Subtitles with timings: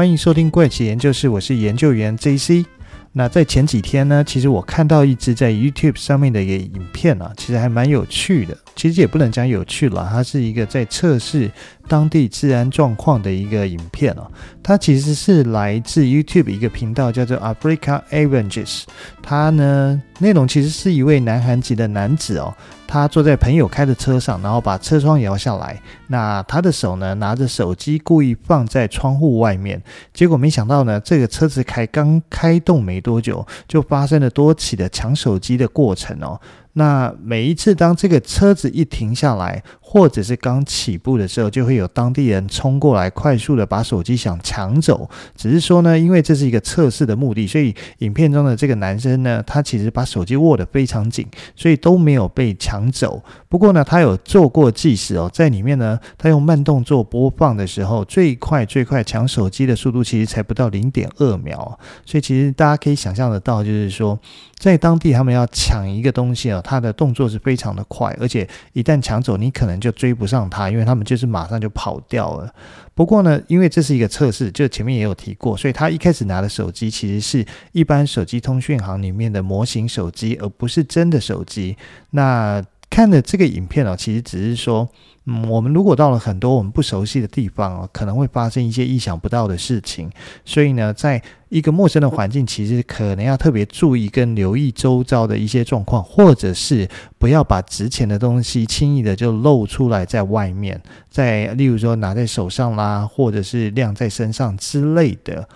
[0.00, 2.64] 欢迎收听怪奇研究室，我是研究员 JC。
[3.12, 8.56] 那在前几天呢，其实我看到一支在 YouTube 上面的一个影片啊，其实还蛮有趣的。
[8.74, 11.50] 其实也不能讲有趣了，它是一个在测试
[11.86, 14.26] 当地治安状况的一个影片哦。
[14.62, 18.84] 它其实是来自 YouTube 一个频道，叫做 Africa Avengers。
[19.22, 22.54] 它呢，内容其实是一位南韩籍的男子哦。
[22.90, 25.80] 他坐在朋友开的车上，然后把车窗摇下来。
[26.08, 29.80] 那他的手呢，拿着手机，故意放在窗户外面。
[30.12, 36.40] 结果没想到呢，这个车子开刚开动没多久，就发生了多起的抢手机的过程哦。
[36.74, 45.08] 那每一次当这个车子一停下来，或者是刚起步的时候，就会有当地人冲过来，快速的把手机想抢走。
[45.34, 53.20] 只是说呢，因为这是一个测试的目的，所以影片中的这个男生呢，他其实把手机握得非常紧，所以都没有被抢走。
[53.48, 61.78] 不过呢，他有做过计时哦，在里面呢，他用慢动作播放的时候，最快最快抢手机的速度其实才不到零点二秒。
[62.06, 64.16] 所以其实大家可以想象得到，就是说，
[64.58, 72.52] 在当地他们要抢一个东西啊，他的动作是非常的快，而且一旦抢走，你可能就追不上他，因为他们就是马上就跑掉了。
[72.94, 81.76] 不过呢，因为这是一个测试，就前面也有提过，所以他一开始拿的手机其实是一般手机通讯行里面的模型手机，而不是真的手机。
[82.10, 84.86] 那看的这个影片哦，其实只是说，
[85.24, 90.10] 嗯，我们如果到了很多我们不熟悉的地方哦，可能会发生一些意想不到的事情。
[90.44, 105.48] 所以呢，在一个陌生的环境，其实可能要特别注意跟留意周遭的一些状况，或者是不要把值钱的东西轻易的就露出来在外面，在例如说拿在手上啦，或者是晾在身上之类的。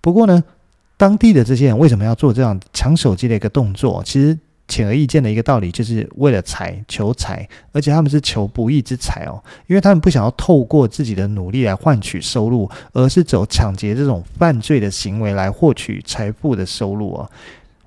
[0.00, 0.44] 不过呢，
[0.96, 4.00] 当地的这些人为什么要做这样抢手机的一个动作？
[4.06, 4.38] 其实。
[4.68, 17.30] 显而易见的一个道理，就是为了财，求财，而且他们是求不义之财哦，因为他们不想要透过自己的努力来换取收入，而是走抢劫这种犯罪的行为来获取财富的收入哦。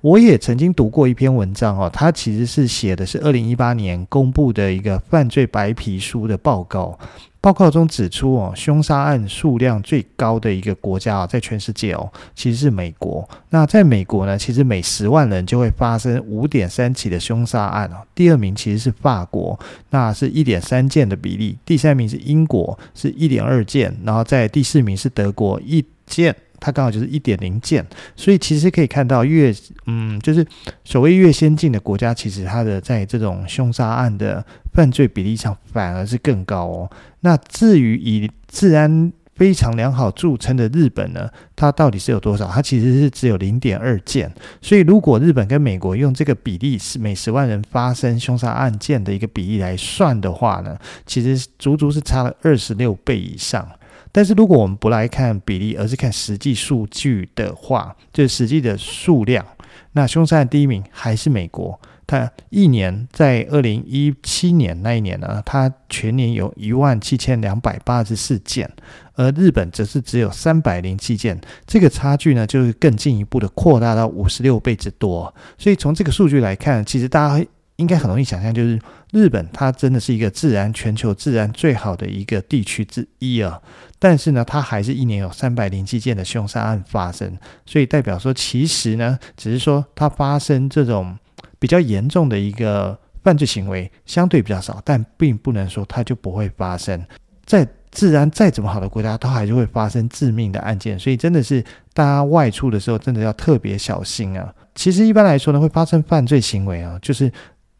[0.00, 6.98] 我也曾经读过一篇文章哦，它其实是写的是二零一八年公布的一个犯罪白皮书的报告。
[7.42, 13.28] 报告中指出哦，凶杀案数量最高的一个国家啊，在全世界哦，其实是美国。
[13.50, 17.96] 那在美国呢，其实每十万人就会发生五点三起的凶杀案哦。
[18.14, 19.58] 第二名其实是法国，
[19.90, 21.58] 那是一点三件的比例。
[21.66, 23.92] 第三名是英国，是一点二件。
[24.04, 26.34] 然后在第四名是德国，一件。
[26.64, 27.84] 它刚好就是一点零件，
[28.14, 29.52] 所以其实可以看到越，
[29.86, 30.46] 嗯，就是
[30.84, 36.90] 所谓越先进的国家，其实它的在这种凶杀案的犯罪比例上反而是更高哦。
[37.20, 42.46] 那至于以治安非常良好著称的日本呢，它到底是有多少？
[42.46, 44.32] 它其实是只有零点二件。
[44.60, 53.66] 所以如果日本跟美国用这个比例是每十万人发生凶杀案件的一个比例来算的话呢，其实足足是差了二十六倍以上。
[54.12, 59.44] 但是如果我们不来看比例，而是看实际数据的话，就是实际的数量，
[59.92, 68.70] 那凶杀案第一名还是美国，它一年在二零一七年那一年呢，它全年有一万七千两百八十四件，
[69.14, 75.34] 而日本则是只有三百零七件，这个差距呢，就是更进一步的扩大到五十六倍之多。
[75.56, 77.46] 所以从这个数据来看，其实大家
[77.82, 83.60] 应该很容易想象，就是日本它真的是一个自然全球自然最好的一个地区之一啊。
[83.98, 91.18] 但是呢，它还是一年有三百零七件的凶杀案发生，所以代表说，其实呢，只是说它发生这种
[91.58, 97.04] 比较严重的一个犯罪行为相对比较少，但并不能说它就不会发生。
[97.44, 101.62] 在治安再怎么好的国家，都还是会发生致命的案件，所以真的是
[101.92, 104.54] 大家外出的时候，真的要特别小心啊。
[104.74, 107.30] 其实一般来说呢，会发生犯罪行为啊，就是。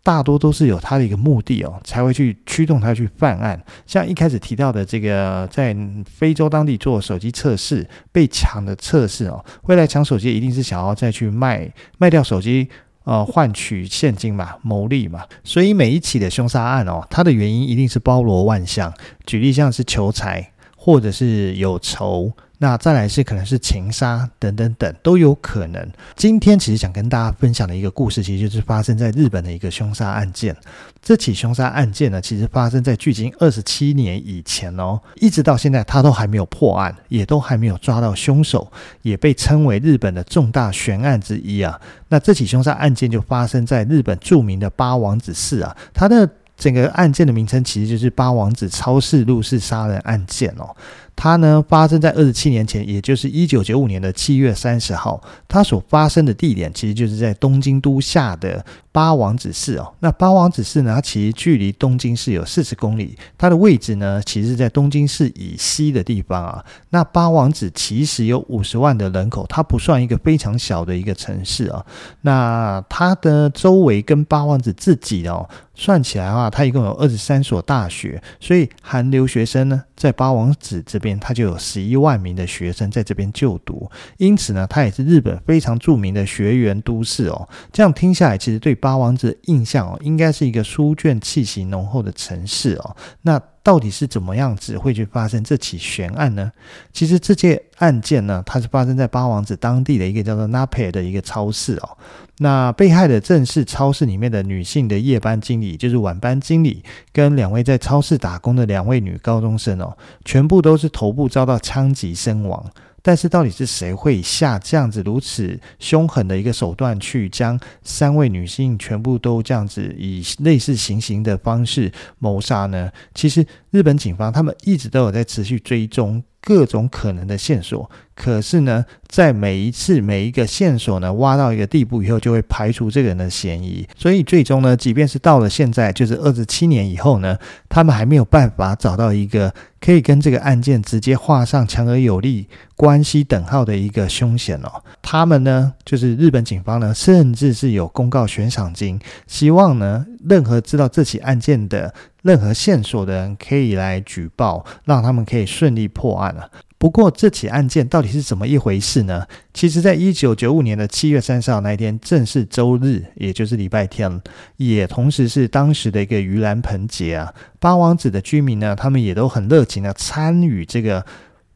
[0.04, 3.62] 大多都是有他的一个目的哦，才会去驱动他去犯案。
[3.86, 12.68] 像一开始提到的这个，在非洲当地做手机测试被抢的测试哦，会来抢手机一定是想要再去卖卖掉手机，
[13.04, 15.24] 呃，换取现金嘛，牟利嘛。
[15.44, 18.92] 所以每一起的凶杀案哦，它的原因一定是包罗万象。
[19.24, 20.51] 举例像是求财，
[20.84, 22.32] 或者是有仇。
[22.58, 25.84] 那再来是可能是情杀等等等都有可能。
[26.14, 30.56] 今天其实想跟大家分享的一个故事，其实就是发生在日本的一个凶杀案件。
[31.02, 38.70] 这起凶杀案件呢，其实发生在距今二十七年以前哦，一直到现在它都还没有破案，也都还没有抓到凶手，
[39.02, 41.80] 也被称为日本的重大悬案之一啊。
[42.08, 46.30] 那这起凶杀案件就发生在日本著名的八王子市啊，它的
[46.62, 50.76] 整个案件的名称其实就是八王子超市入室杀人案件哦。
[51.14, 55.20] 它呢发生在二十七年前，也就是一九九五年的七月三十号。
[55.48, 59.92] 它所发生的地点其实就是在东京都下的八王子市哦。
[60.00, 66.64] 那八王子市呢，它其实距离东京市有四十公里，它的位置呢，其实是在东京市以西的地方啊。
[66.90, 71.84] 那八王子其实有五十万的人口，它不算一个非常小的一个城市啊。
[72.22, 75.48] 那它的周围跟八王子自己哦。
[75.74, 83.90] 算起来的话，它一共有二十三所大学，所以含留学生呢，在八王子这边，它就有十一万名的学生在这边就读。
[84.18, 87.48] 因此呢，它也是日本非常著名的学园都市哦。
[87.72, 92.96] 这样听下来，其实对八王子的印象哦，应该是一个书卷气息浓厚的城市哦。
[93.22, 96.50] 那到底是怎么样子会去发生这起悬案呢？
[96.92, 101.96] 其实这件案件呢，它是发生在八王子当地的一个叫做 Nape 的一个超市哦。
[102.38, 106.82] 那被害的正是超市里面的女性的夜班经理，就是晚班经理，
[107.12, 112.68] 跟两位在超市打工的两位女高中生哦，全部都是头部遭到枪击身亡。
[113.02, 122.90] 但是到底是谁会下这样子如此凶狠的一个手段，去将三位女性全部都这样子以类似行刑的方式谋杀呢？
[123.14, 126.22] 其实日本警方他们一直都有在持续追踪。
[126.44, 133.86] 各种可能的线索，可是呢，在每一次每一个线索呢挖到一个地步以后，就会排除这个人的嫌疑。
[133.94, 137.36] 所以最终呢，即便是到了现在，就是二十七年以后呢，
[137.68, 144.82] 他们还没有办法找到一个可以跟这个案件直接画上强而有力关系等号的一个凶嫌哦。
[145.02, 151.92] 他们呢，就是日本警方呢，甚至是有公告悬赏金，希望呢，任何知道这起案件的。
[152.22, 156.48] 任何线索的人可以来举报，让他们可以顺利破案了。
[156.82, 159.24] 不过，这起案件到底是怎么一回事呢？
[159.54, 164.20] 其实，在一九九五年的七月三十号那一天，正是周日，也就是礼拜天，
[164.56, 167.32] 也同时是当时的一个盂兰盆节啊。
[167.60, 171.06] 八王子的居民呢，他们也都很热情的参与这个。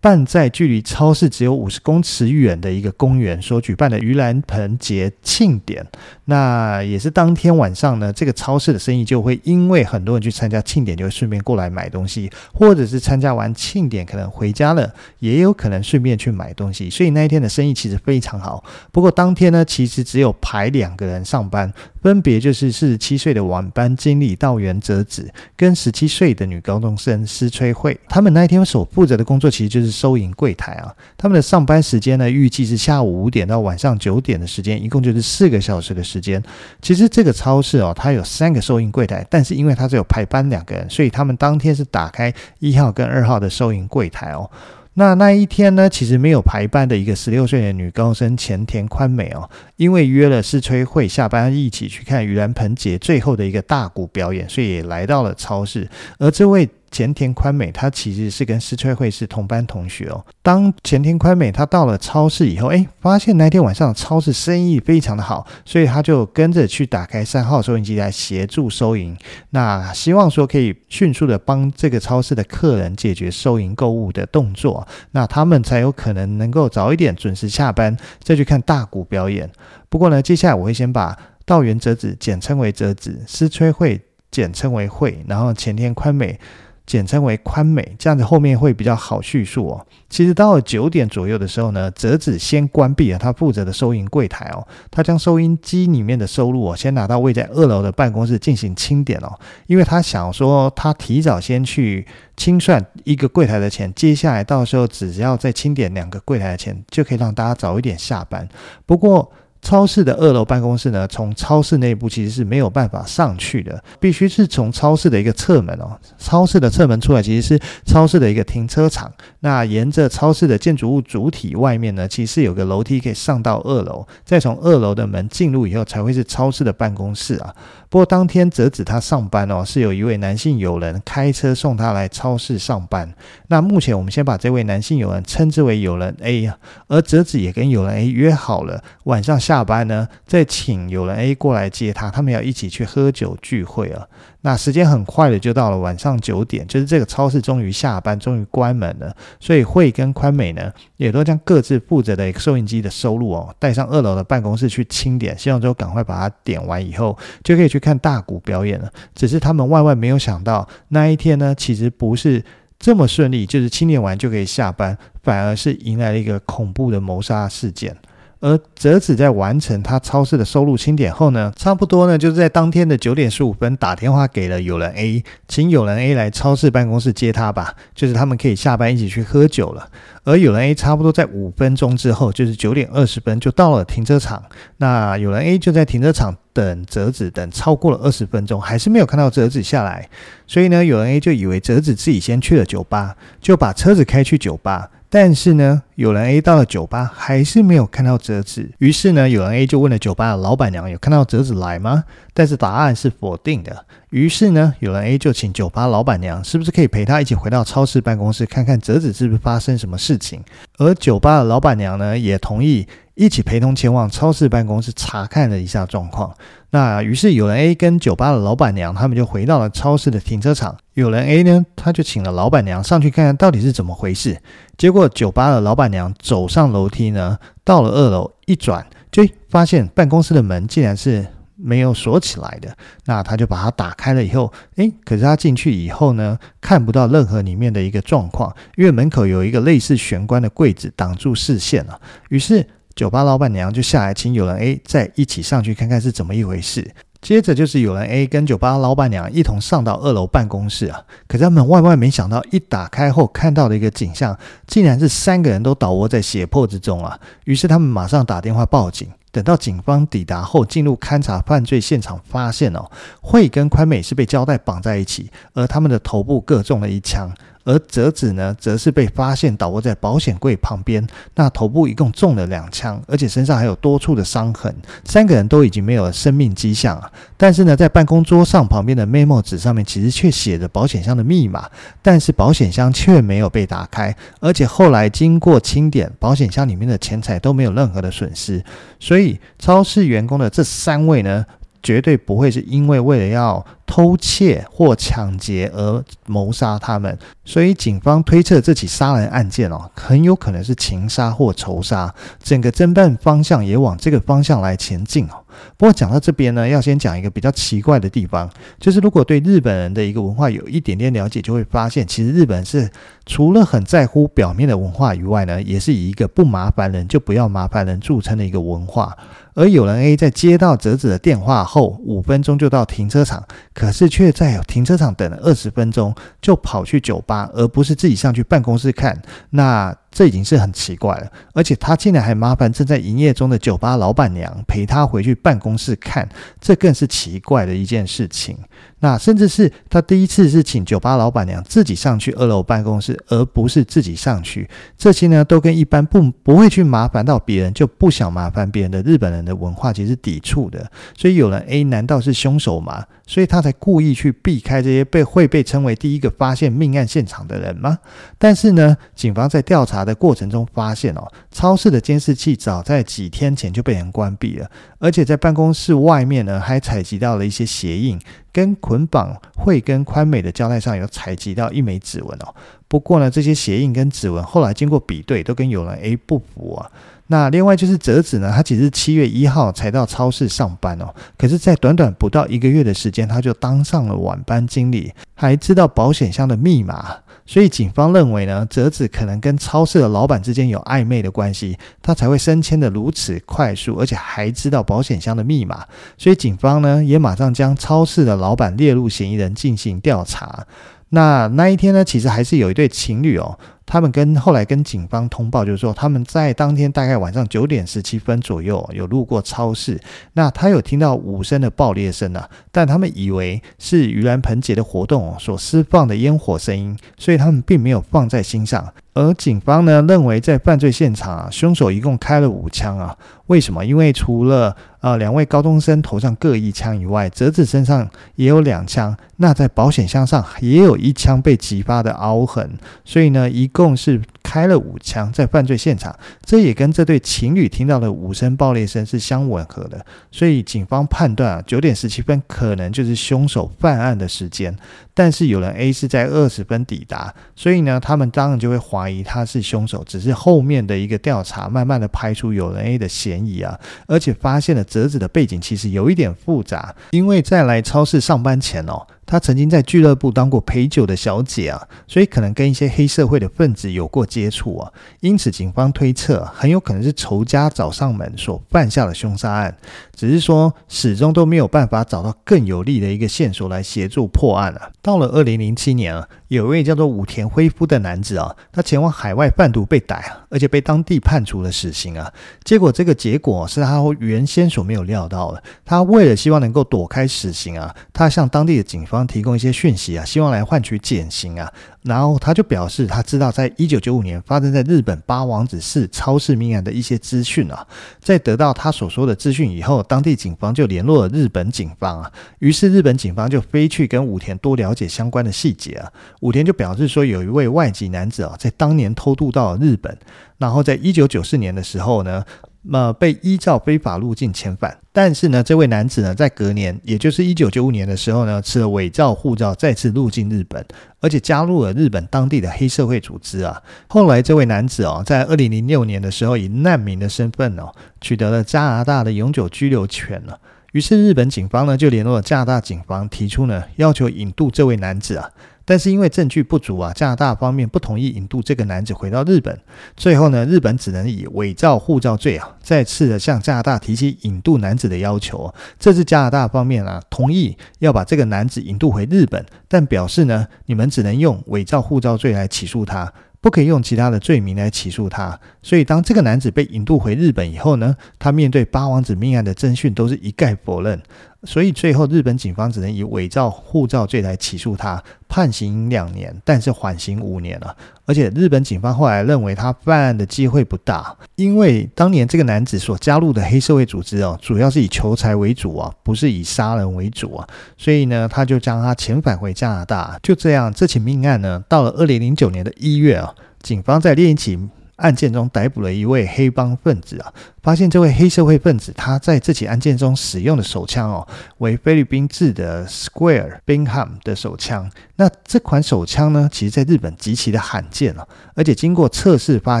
[0.04, 5.82] 办在距离超市只有五十公尺远的一个公园所举办的盂兰盆节庆典，
[6.26, 18.62] 那也是当天晚上呢，这个超市的生意就会因为很多人去参加庆典，就会顺便过来买东西，或者是参加完庆典可能回家了，也有可能顺便去买东西，所以那一天的生意其实非常好。
[18.92, 21.72] 不过当天呢，其实只有排两个人上班。
[22.04, 25.26] 分别就是四十七岁的晚班经理道元哲子，
[25.56, 27.98] 跟十七岁的女高中生施吹惠。
[28.10, 30.92] 他们那一天所负责的工作其实就是收银柜台啊。
[31.16, 36.42] 他们的上班时间呢，预计是下午五点到晚上九点的时间，一共就是四个小时的时间。
[36.82, 44.50] 其实这个超市哦，它有三个收银柜台，但是因为它只有排班两个人，所以他们当天是打开一号跟二号的收银柜台哦。
[44.96, 55.88] 那那一天呢，其实没有排班的一个十六岁的女高生前田宽美哦，因为约了施吹会下班一起去看盂兰盆节最后的一个大鼓表演，所以也来到了超市，
[56.18, 56.68] 而这位。
[56.94, 60.24] 前田宽美，他其实是跟思吹惠是同班同学哦。
[60.42, 69.16] 当前田宽美他到了超市以后，哎，发现那天晚上超市生意非常的好，所以他就跟着去打开三号收银机来协助收银。
[69.50, 79.50] 那希望说可以迅速的帮这个超市的客人解决收银购物的动作，那他们才有可能能够早一点准时下班再去看大鼓表演。
[79.88, 84.00] 不过呢，接下来我会先把道原哲子简称为哲子，思吹惠
[84.30, 86.38] 简称为惠，然后前田宽美。
[86.86, 89.86] 简称为宽美，这样子后面会比较好叙述哦。
[90.10, 99.32] 其实到了九点左右的时候呢，折子先关闭了他负责的收银柜台哦，他将收银机里面的收入哦，先拿到位在二楼的办公室进行清点哦，
[99.66, 108.48] 因为他想说他提早先去清算一个柜台的钱，接下来到时候只要再清点两个柜台的钱，就可以让大家早一点下班。
[108.86, 109.32] 不过，
[109.64, 115.98] 超市的二楼办公室呢，从超市内部其实是没有办法上去的，必须是从超市的一个侧门哦。
[116.18, 119.10] 超市的侧门出来其实是超市的一个停车场。
[119.40, 127.54] 那沿着超市的建筑物主体外面呢，其实有个楼梯可以上到二楼，再从二楼的门进入以后，才会是超市的办公室啊。
[127.88, 133.10] 不过当天哲子他上班哦，是有一位男性友人开车送他来超市上班。
[133.48, 136.52] 那目前我们先把这位男性友人称之为友人 A，
[136.88, 144.04] 而哲子也跟友人 A 约好了晚上下下班呢，再请有人 A 过来接他，他们要一起去喝酒聚会啊。
[144.40, 149.14] 那时间很快的就到了晚上九点，就是这个超市终于下班，终于关门了。
[149.38, 158.90] 所以惠跟宽美呢，也都将各自负责的收银机的收入哦，带上二楼的办公室去清点，希望之后赶快把它点完以后，就可以去看大鼓表演了。
[159.14, 162.44] 只是他们万万没有想到，那一天呢，其实不是
[162.80, 167.96] 这么顺利，就是清点完就可以下班，反而是迎来了一个恐怖的谋杀事件。
[168.44, 179.88] 而泽子在完成他超市的收入清点后呢，差不多呢就是在当天的九点十五分打电话给了友人 A，请友人 A 来超市办公室接他吧，就是他们可以下班一起去喝酒了。
[180.24, 184.42] 而友人 A 差不多在五分钟之后，就是九点二十分就到了停车场。
[184.76, 190.06] 那友人 A 就在停车场等泽子，等超过了二十分钟，还是没有看到泽子下来。
[190.46, 194.90] 所以呢，友人 A 就以为泽子自己先去了酒吧，就把车子开去酒吧。
[195.16, 198.72] 但是呢，有人 A 到了酒吧还是没有看到折纸。
[198.78, 202.02] 于是呢，有人 A 就问了酒吧的老板娘：“有看到折纸来吗？”
[202.34, 203.86] 但是答案是否定的。
[204.10, 210.42] 于是呢，有人 A 就请酒吧老板娘是不是可以陪他一起回到超市办公室，看看折子是不是发生什么事情。
[210.78, 216.34] 而酒吧的老板娘呢，也同意一起陪同前往超市办公室查看了一下状况。
[216.70, 220.76] 那于是有人 A 跟酒吧的老板娘他们就回到了超市的停车场。
[220.94, 224.40] 有人 A 呢，他就请了老板娘上去看看到底是怎么回事。
[224.76, 231.24] 结果酒吧的老板娘走上楼梯呢，到了二楼一转，就发现办公室的门竟然是
[231.64, 232.76] 没有锁起来的。
[233.06, 242.00] 那他就把它打开了以后，诶，可是他进去以后呢，看不到任何里面的一个状况，因为门口有一个类似玄关的柜子挡住视线了。
[242.28, 242.66] 于是。
[242.94, 246.88] 酒吧老板娘就下来，请有人 A 再一起上去看看是怎么一回事。
[247.20, 257.18] 接着就是有人 A 跟酒吧老板娘一同上到二楼办公室啊，可是他们万万没想到，一打开后看到的一个景象，竟然是三个人都倒卧在血泊之中啊！
[257.46, 259.08] 于是他们马上打电话报警。
[259.34, 262.88] 等到警方抵达后，进入勘查犯罪现场，发现哦，
[263.20, 267.34] 惠跟宽美是被胶带绑在一起，而他们的头部各中了一枪。
[267.64, 274.74] 而折子呢，则是被发现倒卧在保险柜旁边，那头部一共中了两枪，而且身上还有多处的伤痕。
[275.04, 277.10] 三个人都已经没有了生命迹象啊！
[277.36, 281.68] 但是呢，在办公桌上旁边的 memo 纸上面，其实却写着保险箱的密码，
[282.02, 288.62] 但是保险箱却没有被打开，而且后来经过清点，保险箱里面的钱财都没有任何的损失。
[289.00, 291.44] 所以，超市员工的这三位呢，
[291.82, 302.12] 绝对不会是因为为了要偷窃或抢劫而谋杀他们，所以警方推测这起杀人案件哦，很有可能是情杀或仇杀，
[302.42, 305.44] 整个侦办方向也往这个方向来前进哦。
[305.76, 308.50] 不过讲到这边呢，要先讲一个比较奇怪的地方，
[308.80, 312.90] 就是如果对日本人的一个文化有一点点了解，就会发现，其实日本是
[313.24, 319.16] 除了很在乎表面的文化以外呢，也是以一个不麻烦人就不要麻烦人著称的一个文化。
[319.56, 323.44] 而有人 A 在接到泽子的电话后，五分钟就到停车场。
[323.74, 329.20] 可是却在停车场等了二十分钟，就跑去酒吧，而不是自己上去办公室看。
[329.50, 331.30] 那这已经是很奇怪了。
[331.52, 336.26] 而且他竟然还麻烦正在营业中的酒吧老板娘陪他回去办公室看，
[336.60, 338.56] 这更是奇怪的一件事情。
[339.00, 344.66] 那甚至是他第一次是请酒吧老板娘自己上去二楼办公室，而不是自己上去。
[344.96, 350.90] 这些呢，都跟一般不不会去麻烦到别人，就不想麻烦别人的日本人的文化其实抵触的。
[351.18, 353.04] 所以有人 A 难道是凶手吗？
[353.26, 357.98] 所以他才故意去避开这些被会被称为第一个发现命案现场的人吗？
[358.38, 368.18] 但是呢，警方在调查的过程中发现哦，超市的监视器早在几天前就被人关闭了，而且在办公室外面呢，还采集到了一些鞋印。
[368.52, 372.54] 跟捆绑慧跟宽美的胶带上有采集到一枚指纹哦，
[372.86, 376.88] 不过呢，这些鞋印跟指纹后来经过比对，都跟友人 A 不符啊。
[377.26, 387.23] 那另外就是泽子呢，他其实七月一号才到超市上班哦，可是，在短短不到一个月的时间，他就当上了晚班经理，还知道保险箱的密码。
[387.46, 395.84] 所以警方认为呢，泽子可能跟超市的老板之间有暧昧的关系，他才会升迁的如此快速，而且还知道保险箱的密码。
[396.16, 400.66] 所以警方呢，也马上将超市的老板列入嫌疑人进行调查。
[401.10, 403.58] 那那一天呢，其实还是有一对情侣哦。
[403.86, 410.00] 他们跟后来跟警方通报，就是说他们在当天大概晚上九点十七分左右有路过超市，
[410.32, 418.92] 那他有听到五声的爆裂声啊，但他们以为是盂兰盆节的活动所释放的烟火声音，所以他们并没有放在心上。
[419.16, 423.16] 而警方呢，认为在犯罪现场啊，凶手一共开了五枪啊。
[423.46, 423.84] 为什么？
[423.84, 429.16] 因为除了呃两位高中生头上各一枪以外，折子身上也有两枪。
[429.36, 432.68] 那在保险箱上也有一枪被击发的凹痕。
[433.04, 436.16] 所以呢，一共是开了五枪在犯罪现场。
[436.44, 440.06] 这也跟这对情侣听到的五声爆裂声是相吻合的。
[440.30, 444.76] 所以警方判断啊，九点十七分可能就是凶手犯案的时间。
[445.16, 450.04] 但是有人 A 是在二十分抵达，所以呢，他们当然就会怀疑他是凶手。
[450.04, 469.76] 只是后面的一个调查，慢慢的排除有人 A 的嫌疑啊，而且发现了折子的背景其实有一点复杂，因为在来超市上班前哦，他曾经在俱乐部当过陪酒的小姐啊，所以可能跟一些黑社会的分子有过接触啊，因此警方推测很有可能是仇家找上门所犯下的凶杀案，
[470.14, 474.90] 只是说始终都没有办法找到更有力的一个线索来协助破案了。
[475.00, 482.32] 到了二零零七年啊，有一位叫做武田辉夫的男子啊，他前往海外贩毒被逮，而且被当地判处了死刑啊。
[482.64, 491.70] 结果这个结果是他原先所没有料到的，他为了希望能够躲开死刑啊，他向当地的警方提供一些讯息啊，希望来换取减刑啊。
[492.02, 497.86] 然后他就表示，他知道在一九九五年发生在日本八王子市超市命案的一些资讯啊，
[498.20, 506.12] 在得到他所说的资讯以后，当地警方就联络了日本警方啊，于是日本警方就飞去跟武田多了解相关的细节啊，
[506.44, 510.16] 武田就表示说，有一位外籍男子啊，在当年偷渡到了日本，
[510.58, 512.44] 然后在一九九四年的时候呢。
[512.86, 520.84] 那被依照非法入境遣返，但是呢，这位男子呢，在隔年，也就是一九九五年的时候呢，持了伪造护照再次入境日本，
[521.18, 523.82] 而且加入了日本当地的黑社会组织啊。
[524.06, 530.60] 后来，这位男子哦，在二零零六年的时候，以难民的身份哦，取得了加拿大的永久居留权了。
[530.92, 535.48] 于是，日本警方呢，就联络了加拿大警方，提出呢，要求引渡这位男子啊。
[535.84, 539.78] 但是因为证据不足啊，加拿大方面不同意引渡这个男子回到日本。
[540.16, 545.72] 最后呢，日本只能以伪造护照罪啊，再次的向加拿大提起引渡男子的要求。
[545.98, 555.58] 这次加拿大方面啊，同意要把这个男子引渡回日本，但表示呢，你们只能用伪造护照罪来起诉他，不可以用其他的罪名来起诉他。
[555.82, 561.20] 所以当这个男子被引渡回日本以后呢，他面对八王子命案的侦讯都是一概否认。
[561.66, 567.96] 所以最后，日本警方只能以伪造护照罪来起诉他，判刑两年，但是缓刑五年了。
[568.26, 577.68] 而且日本警方后来认为他犯案的机会不大，因为当年这个男子所加入的黑社会组织哦，主要是以求财为主啊，不是以杀人为主啊。
[577.96, 580.38] 所以呢，他就将他遣返回加拿大。
[580.42, 584.78] 就这样，这起命案呢，到了二零零九年的一月啊，警方在另一起
[585.16, 587.52] 案件中逮捕了一位黑帮分子啊。
[587.84, 591.46] 发现这位黑社会分子，他在这起案件中使用的手枪哦，
[591.78, 595.10] 为菲律宾制的 Square Bingham 的手枪。
[595.36, 600.00] 那这款手枪呢，其实在日本极其的罕见哦，而且经过测试发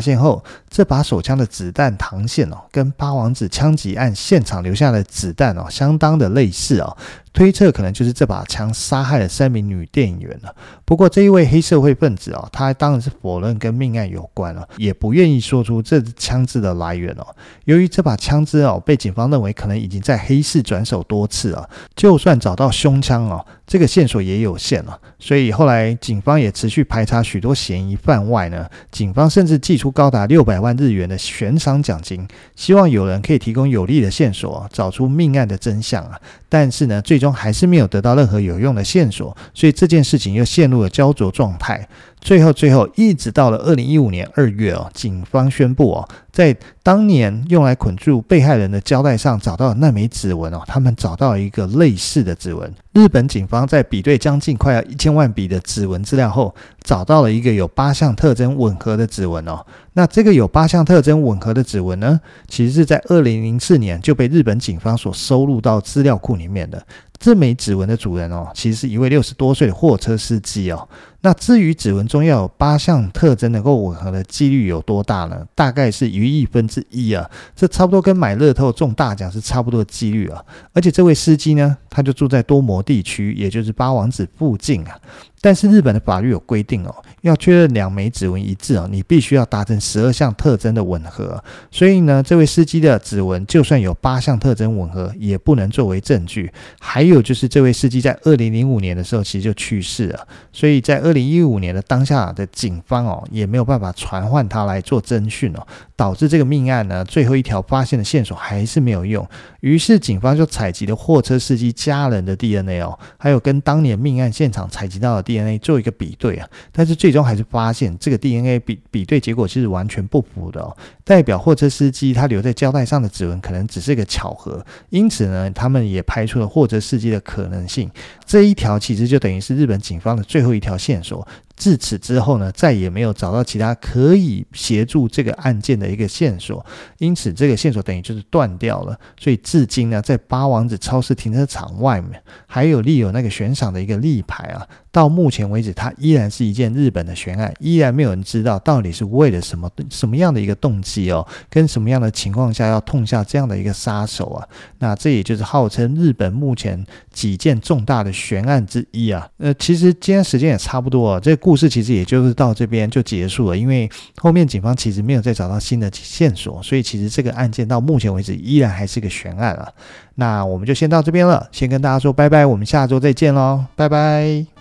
[0.00, 6.96] 现后，这把手枪的子弹膛线哦，跟八王子枪击案现场留下的子弹哦，相当的类似哦，
[7.34, 10.54] 推测可能就是这把枪杀害了三名女店员了。
[10.86, 17.26] 不过这一位黑社会分子哦，他当然是否认跟命案有关了，也不愿意说出这枪支的来源哦。
[17.74, 24.96] 由于这把枪支哦，被警方认为可能已经在黑市转手多次了，就算找到凶枪哦，这个线索也有限了。
[25.18, 36.16] 所以后来警方也持续排查许多嫌疑犯外呢，警方甚至祭出高达六百万日元的悬赏奖金，希望有人可以提供有力的线索，找出命案的真相啊。
[36.48, 41.88] 但是呢，最终还是没有得到任何有用的线索，所以这件事情又陷入了焦灼状态。
[42.24, 52.72] 最后，最后一直到了二零一五年二月哦，警方宣布哦，在当年用来捆住被害人的胶带上找到了那枚指纹哦，他们找到一个类似的指纹。
[52.94, 56.54] 日本警方在比对将近快要一千万笔的指纹资料后，
[56.84, 59.66] 找到了一个有八项特征吻合的指纹哦。
[59.94, 66.86] 那这个有八项特征吻合的指纹呢，其实是在二零零四年就被日本警方所收录到资料库里面的。
[67.18, 70.86] 这枚指纹的主人哦，其实是一位六十多岁的货车司机哦。
[71.22, 75.42] 那至于指纹中要有八项特征能够吻合的几率有多大呢？
[75.54, 80.44] 大概是一亿分之一啊，这差不多跟买乐透中大奖是差不多的几率啊。
[80.74, 85.00] 而且这位司机呢，他就住在多摩地区，也就是八王子附近啊。
[85.44, 91.44] 但是日本的法律有规定哦，要确认两枚指纹一致哦，你必须要达成十二项特征的吻合。
[91.70, 96.50] 所以呢，这位司机的指纹就算有八项特征吻合，也不能作为证据。
[96.80, 109.28] 还有就是这位司机在二零零五年的时候其实就去世了，所以在二零一五年的当下的警方哦，也没有办法传唤他来做侦讯哦，导致这个命案呢，最后一条发现的线索还是没有用。
[109.60, 127.90] 于是警方就采集了货车司机家人的 DNA 哦，还有跟当年命案现场采集到的 D DNA 做一个比对啊，但是最终还是发现这个 DNA 比比对结果其实完全不符的哦，代表货车司机他留在胶带上的指纹可能只是一个巧合，因此呢，他们也排除了货车司机的可能性。
[128.24, 131.26] 这一条其实就等于是日本警方的最后一条线索。
[131.56, 136.64] 自此之后呢，再也没有找到其他可以协助这个案件的一个线索，
[136.98, 138.98] 因此这个线索等于就是断掉了。
[139.18, 144.66] 所以至今呢，在八王子超市停车场外面还有立有那个悬赏的一个立牌啊。
[144.90, 154.46] 到目前为止，它依然是一件日本的悬案，依然没有人知道到底是为了什么什么样的一个动机哦，跟什么样的情况下要痛下这样的一个杀手啊？
[154.78, 159.28] 那这也就是号称日本目前几件重大的悬案之一啊。
[159.38, 169.70] 呃，其实今天时间也差不多啊，这故事其实也就是到这边就结束了，因为后面警方其实没有再找到新的线索，所以其实这个案件到目前为止依然还是个悬案啊。
[170.14, 174.53] 那我们就先到这边了，先跟大家说拜拜，我们下周再见喽，拜拜。